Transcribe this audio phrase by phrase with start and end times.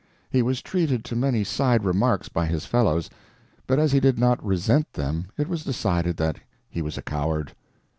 [0.31, 3.07] He was treated to many side remarks by his fellows,
[3.67, 7.53] but as he did not resent them it was decided that he was a coward.